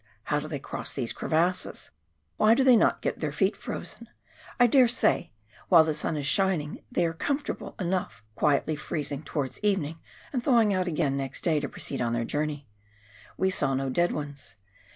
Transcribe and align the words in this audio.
How 0.23 0.39
do 0.39 0.47
they 0.47 0.57
cross 0.57 0.91
these 0.91 1.13
crevasses? 1.13 1.91
Why 2.37 2.55
do 2.55 2.63
they 2.63 2.75
not 2.75 3.03
get 3.03 3.19
their 3.19 3.31
feet 3.31 3.55
frozen? 3.55 4.09
I 4.59 4.65
dare 4.65 4.87
say 4.87 5.29
while 5.69 5.83
the 5.83 5.93
sun 5.93 6.17
is 6.17 6.25
shining 6.25 6.81
they 6.91 7.05
are 7.05 7.13
comfortable 7.13 7.75
enough, 7.79 8.23
quietly 8.33 8.75
freezing 8.75 9.21
towards 9.21 9.59
evening, 9.61 9.99
and 10.33 10.43
thawing 10.43 10.73
out 10.73 10.87
again 10.87 11.15
next 11.17 11.41
day 11.41 11.61
proceed 11.61 12.01
on 12.01 12.13
their 12.13 12.25
journey. 12.25 12.67
We 13.37 13.51
saw 13.51 13.75
no 13.75 13.91
dead 13.91 14.11
ones. 14.11 14.55